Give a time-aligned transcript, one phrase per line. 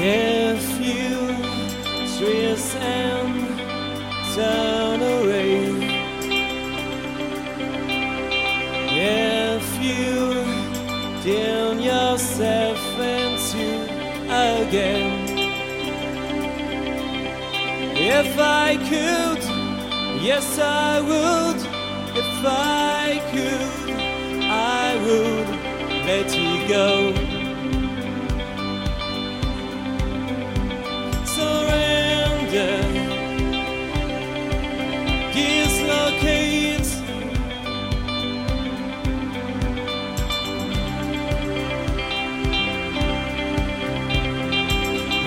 [0.00, 1.26] If you
[2.16, 3.58] twist and
[4.32, 5.74] turn away,
[8.94, 10.44] if you
[11.24, 13.82] turn yourself into
[14.30, 15.36] again,
[17.96, 19.42] if I could,
[20.22, 21.56] yes I would,
[22.16, 23.90] if I could,
[24.44, 25.48] I would
[26.06, 27.37] let you go.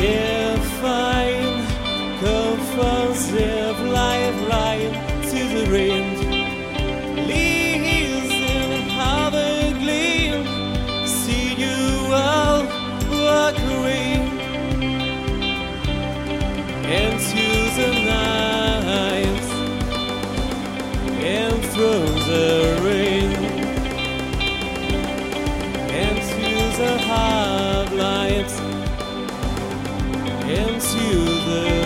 [0.00, 0.39] Yeah.
[30.52, 31.79] against you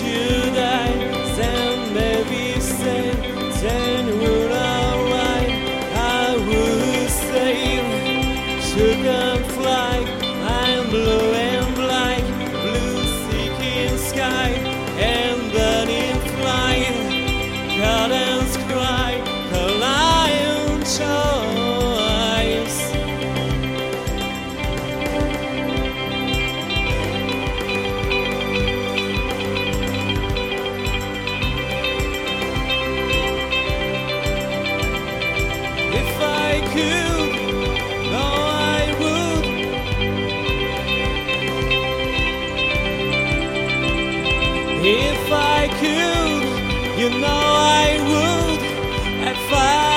[0.00, 1.71] you die.
[44.84, 49.28] If I could, you know I would.
[49.28, 49.91] I'd fight.